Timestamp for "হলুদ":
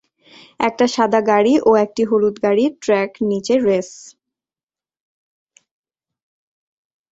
2.09-2.35